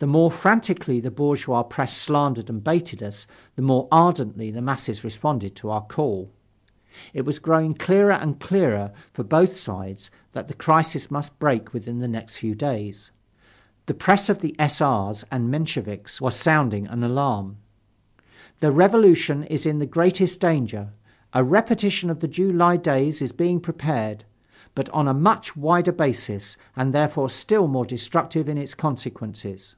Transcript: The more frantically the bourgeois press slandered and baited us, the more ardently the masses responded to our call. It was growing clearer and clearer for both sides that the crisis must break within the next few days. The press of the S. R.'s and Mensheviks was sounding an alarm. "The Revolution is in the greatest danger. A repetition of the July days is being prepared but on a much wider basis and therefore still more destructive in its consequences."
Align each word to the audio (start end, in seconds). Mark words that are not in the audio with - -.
The 0.00 0.06
more 0.06 0.30
frantically 0.30 1.00
the 1.00 1.10
bourgeois 1.10 1.64
press 1.64 1.92
slandered 1.92 2.48
and 2.48 2.62
baited 2.62 3.02
us, 3.02 3.26
the 3.56 3.62
more 3.62 3.88
ardently 3.90 4.48
the 4.48 4.62
masses 4.62 5.02
responded 5.02 5.56
to 5.56 5.70
our 5.70 5.80
call. 5.82 6.30
It 7.12 7.22
was 7.24 7.40
growing 7.40 7.74
clearer 7.74 8.12
and 8.12 8.38
clearer 8.38 8.92
for 9.12 9.24
both 9.24 9.54
sides 9.56 10.08
that 10.34 10.46
the 10.46 10.54
crisis 10.54 11.10
must 11.10 11.36
break 11.40 11.72
within 11.72 11.98
the 11.98 12.06
next 12.06 12.36
few 12.36 12.54
days. 12.54 13.10
The 13.86 13.92
press 13.94 14.28
of 14.28 14.40
the 14.40 14.54
S. 14.56 14.80
R.'s 14.80 15.24
and 15.32 15.50
Mensheviks 15.50 16.20
was 16.20 16.36
sounding 16.36 16.86
an 16.86 17.02
alarm. 17.02 17.56
"The 18.60 18.70
Revolution 18.70 19.42
is 19.42 19.66
in 19.66 19.80
the 19.80 19.84
greatest 19.84 20.38
danger. 20.38 20.92
A 21.32 21.42
repetition 21.42 22.08
of 22.08 22.20
the 22.20 22.28
July 22.28 22.76
days 22.76 23.20
is 23.20 23.32
being 23.32 23.58
prepared 23.58 24.22
but 24.76 24.88
on 24.90 25.08
a 25.08 25.12
much 25.12 25.56
wider 25.56 25.90
basis 25.90 26.56
and 26.76 26.94
therefore 26.94 27.28
still 27.28 27.66
more 27.66 27.84
destructive 27.84 28.48
in 28.48 28.56
its 28.56 28.74
consequences." 28.74 29.74